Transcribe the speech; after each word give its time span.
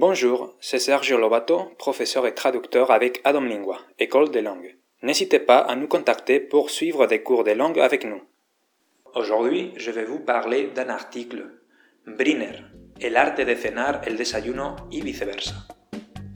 Bonjour, 0.00 0.54
c'est 0.60 0.78
Sergio 0.78 1.18
Lobato, 1.18 1.72
professeur 1.76 2.24
et 2.28 2.32
traducteur 2.32 2.92
avec 2.92 3.20
Adam 3.24 3.40
Lingua, 3.40 3.80
École 3.98 4.30
des 4.30 4.42
langues. 4.42 4.76
N'hésitez 5.02 5.40
pas 5.40 5.58
à 5.58 5.74
nous 5.74 5.88
contacter 5.88 6.38
pour 6.38 6.70
suivre 6.70 7.08
des 7.08 7.24
cours 7.24 7.42
de 7.42 7.50
langue 7.50 7.80
avec 7.80 8.04
nous. 8.04 8.22
Aujourd'hui, 9.16 9.72
je 9.76 9.90
vais 9.90 10.04
vous 10.04 10.20
parler 10.20 10.68
d'un 10.68 10.88
article, 10.88 11.46
Briner, 12.06 12.62
el 13.00 13.16
arte 13.16 13.44
de 13.44 13.56
cenar 13.56 14.02
el 14.04 14.16
desayuno 14.16 14.76
y 14.88 15.00
viceversa. 15.00 15.66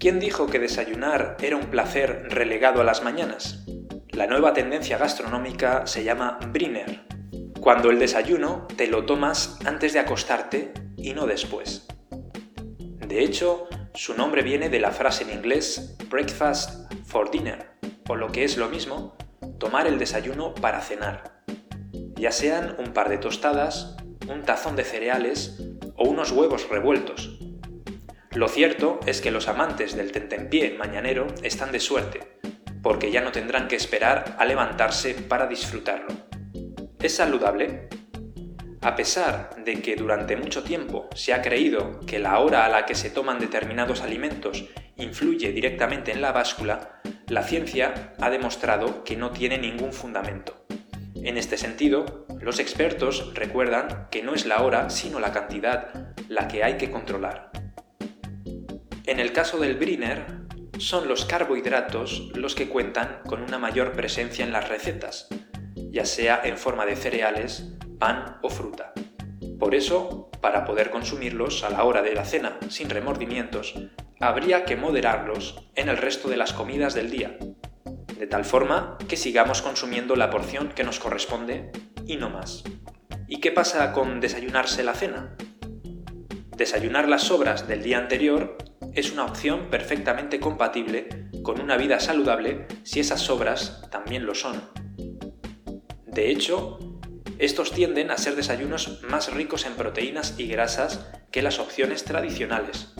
¿Quién 0.00 0.18
dijo 0.18 0.48
que 0.48 0.58
desayunar 0.58 1.36
era 1.40 1.54
un 1.54 1.70
placer 1.70 2.24
relegado 2.30 2.80
a 2.80 2.84
las 2.84 3.04
mañanas? 3.04 3.64
La 4.10 4.26
nueva 4.26 4.54
tendencia 4.54 4.98
gastronómica 4.98 5.86
se 5.86 6.02
llama 6.02 6.40
Briner, 6.48 7.06
cuando 7.60 7.90
el 7.90 8.00
desayuno 8.00 8.66
te 8.76 8.88
lo 8.88 9.06
tomas 9.06 9.60
antes 9.64 9.92
de 9.92 10.00
acostarte 10.00 10.72
y 10.96 11.14
no 11.14 11.28
después. 11.28 11.86
De 13.12 13.22
hecho, 13.22 13.68
su 13.92 14.14
nombre 14.14 14.40
viene 14.40 14.70
de 14.70 14.80
la 14.80 14.90
frase 14.90 15.24
en 15.24 15.32
inglés 15.32 15.98
breakfast 16.08 16.90
for 17.04 17.30
dinner, 17.30 17.72
o 18.08 18.16
lo 18.16 18.32
que 18.32 18.42
es 18.42 18.56
lo 18.56 18.70
mismo, 18.70 19.18
tomar 19.58 19.86
el 19.86 19.98
desayuno 19.98 20.54
para 20.54 20.80
cenar. 20.80 21.42
Ya 22.16 22.32
sean 22.32 22.74
un 22.78 22.94
par 22.94 23.10
de 23.10 23.18
tostadas, 23.18 23.98
un 24.30 24.44
tazón 24.44 24.76
de 24.76 24.84
cereales 24.84 25.62
o 25.94 26.08
unos 26.08 26.30
huevos 26.30 26.70
revueltos. 26.70 27.38
Lo 28.30 28.48
cierto 28.48 28.98
es 29.04 29.20
que 29.20 29.30
los 29.30 29.46
amantes 29.46 29.94
del 29.94 30.10
tentempié 30.10 30.78
mañanero 30.78 31.26
están 31.42 31.70
de 31.70 31.80
suerte, 31.80 32.38
porque 32.82 33.10
ya 33.10 33.20
no 33.20 33.30
tendrán 33.30 33.68
que 33.68 33.76
esperar 33.76 34.36
a 34.38 34.46
levantarse 34.46 35.12
para 35.12 35.46
disfrutarlo. 35.46 36.14
¿Es 36.98 37.16
saludable? 37.16 37.90
A 38.82 38.96
pesar 38.96 39.54
de 39.64 39.80
que 39.80 39.94
durante 39.94 40.36
mucho 40.36 40.64
tiempo 40.64 41.08
se 41.14 41.32
ha 41.32 41.40
creído 41.40 42.00
que 42.00 42.18
la 42.18 42.40
hora 42.40 42.64
a 42.64 42.68
la 42.68 42.84
que 42.84 42.96
se 42.96 43.10
toman 43.10 43.38
determinados 43.38 44.00
alimentos 44.00 44.64
influye 44.96 45.52
directamente 45.52 46.10
en 46.10 46.20
la 46.20 46.32
báscula, 46.32 47.00
la 47.28 47.44
ciencia 47.44 48.12
ha 48.20 48.28
demostrado 48.28 49.04
que 49.04 49.16
no 49.16 49.30
tiene 49.30 49.56
ningún 49.56 49.92
fundamento. 49.92 50.66
En 51.14 51.38
este 51.38 51.58
sentido, 51.58 52.26
los 52.40 52.58
expertos 52.58 53.32
recuerdan 53.34 54.08
que 54.10 54.24
no 54.24 54.34
es 54.34 54.46
la 54.46 54.62
hora, 54.62 54.90
sino 54.90 55.20
la 55.20 55.32
cantidad, 55.32 56.14
la 56.28 56.48
que 56.48 56.64
hay 56.64 56.76
que 56.76 56.90
controlar. 56.90 57.52
En 59.06 59.20
el 59.20 59.32
caso 59.32 59.60
del 59.60 59.76
Briner, 59.76 60.26
son 60.78 61.06
los 61.06 61.24
carbohidratos 61.24 62.32
los 62.34 62.56
que 62.56 62.68
cuentan 62.68 63.20
con 63.28 63.42
una 63.42 63.60
mayor 63.60 63.92
presencia 63.92 64.44
en 64.44 64.52
las 64.52 64.68
recetas, 64.68 65.28
ya 65.76 66.04
sea 66.04 66.40
en 66.42 66.58
forma 66.58 66.84
de 66.84 66.96
cereales, 66.96 67.76
pan 68.02 68.36
o 68.42 68.50
fruta. 68.50 68.92
Por 69.60 69.76
eso, 69.76 70.28
para 70.40 70.64
poder 70.64 70.90
consumirlos 70.90 71.62
a 71.62 71.70
la 71.70 71.84
hora 71.84 72.02
de 72.02 72.16
la 72.16 72.24
cena 72.24 72.58
sin 72.68 72.90
remordimientos, 72.90 73.74
habría 74.18 74.64
que 74.64 74.74
moderarlos 74.74 75.68
en 75.76 75.88
el 75.88 75.96
resto 75.96 76.28
de 76.28 76.36
las 76.36 76.52
comidas 76.52 76.94
del 76.94 77.12
día, 77.12 77.38
de 78.18 78.26
tal 78.26 78.44
forma 78.44 78.98
que 79.08 79.16
sigamos 79.16 79.62
consumiendo 79.62 80.16
la 80.16 80.30
porción 80.30 80.70
que 80.70 80.82
nos 80.82 80.98
corresponde 80.98 81.70
y 82.04 82.16
no 82.16 82.28
más. 82.28 82.64
¿Y 83.28 83.38
qué 83.38 83.52
pasa 83.52 83.92
con 83.92 84.18
desayunarse 84.18 84.82
la 84.82 84.94
cena? 84.94 85.36
Desayunar 86.56 87.08
las 87.08 87.22
sobras 87.22 87.68
del 87.68 87.84
día 87.84 87.98
anterior 87.98 88.58
es 88.94 89.12
una 89.12 89.26
opción 89.26 89.70
perfectamente 89.70 90.40
compatible 90.40 91.28
con 91.44 91.60
una 91.60 91.76
vida 91.76 92.00
saludable 92.00 92.66
si 92.82 92.98
esas 92.98 93.20
sobras 93.20 93.88
también 93.92 94.26
lo 94.26 94.34
son. 94.34 94.60
De 96.04 96.32
hecho, 96.32 96.80
estos 97.38 97.72
tienden 97.72 98.10
a 98.10 98.18
ser 98.18 98.36
desayunos 98.36 99.02
más 99.02 99.32
ricos 99.32 99.66
en 99.66 99.74
proteínas 99.74 100.34
y 100.38 100.46
grasas 100.46 101.10
que 101.30 101.42
las 101.42 101.58
opciones 101.58 102.04
tradicionales, 102.04 102.94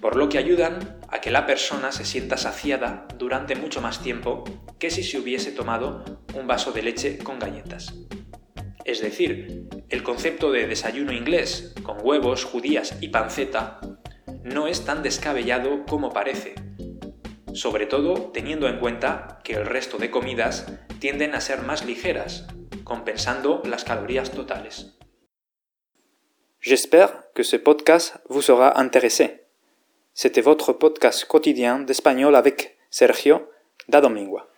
por 0.00 0.16
lo 0.16 0.28
que 0.28 0.38
ayudan 0.38 0.98
a 1.08 1.20
que 1.20 1.30
la 1.30 1.46
persona 1.46 1.92
se 1.92 2.04
sienta 2.04 2.36
saciada 2.36 3.08
durante 3.18 3.56
mucho 3.56 3.80
más 3.80 4.02
tiempo 4.02 4.44
que 4.78 4.90
si 4.90 5.02
se 5.02 5.18
hubiese 5.18 5.52
tomado 5.52 6.04
un 6.34 6.46
vaso 6.46 6.72
de 6.72 6.82
leche 6.82 7.18
con 7.18 7.38
galletas. 7.38 7.94
Es 8.84 9.00
decir, 9.00 9.68
el 9.88 10.02
concepto 10.02 10.52
de 10.52 10.66
desayuno 10.66 11.12
inglés, 11.12 11.74
con 11.82 11.98
huevos, 12.02 12.44
judías 12.44 12.96
y 13.00 13.08
panceta, 13.08 13.80
no 14.44 14.68
es 14.68 14.84
tan 14.84 15.02
descabellado 15.02 15.84
como 15.86 16.12
parece, 16.12 16.54
sobre 17.52 17.86
todo 17.86 18.30
teniendo 18.32 18.68
en 18.68 18.78
cuenta 18.78 19.40
que 19.42 19.54
el 19.54 19.66
resto 19.66 19.98
de 19.98 20.10
comidas 20.10 20.66
tienden 21.00 21.34
a 21.34 21.40
ser 21.40 21.62
más 21.62 21.84
ligeras, 21.84 22.46
compensando 22.86 23.60
las 23.64 23.84
calorías 23.84 24.30
totales. 24.30 24.96
J'espère 26.60 27.32
que 27.34 27.42
ce 27.42 27.56
podcast 27.56 28.16
vous 28.28 28.42
sera 28.42 28.78
intéressé. 28.80 29.42
C'était 30.14 30.40
votre 30.40 30.72
podcast 30.72 31.26
quotidien 31.26 31.80
d'espagnol 31.80 32.36
avec 32.36 32.78
Sergio 32.88 33.50
da 33.88 34.00
Domingua. 34.00 34.48